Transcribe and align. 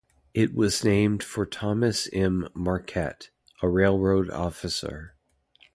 It 0.33 0.55
was 0.55 0.83
named 0.83 1.21
for 1.21 1.45
Thomas 1.45 2.09
M. 2.11 2.49
Marquette, 2.55 3.29
a 3.61 3.69
railroad 3.69 4.29
official. 4.31 5.09